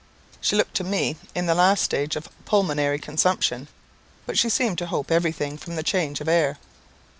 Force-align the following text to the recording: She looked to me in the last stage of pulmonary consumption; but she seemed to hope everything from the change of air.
She 0.39 0.55
looked 0.55 0.73
to 0.77 0.83
me 0.83 1.15
in 1.35 1.45
the 1.45 1.53
last 1.53 1.83
stage 1.83 2.15
of 2.15 2.27
pulmonary 2.45 2.97
consumption; 2.97 3.67
but 4.25 4.35
she 4.35 4.49
seemed 4.49 4.79
to 4.79 4.87
hope 4.87 5.11
everything 5.11 5.59
from 5.59 5.75
the 5.75 5.83
change 5.83 6.19
of 6.21 6.27
air. 6.27 6.57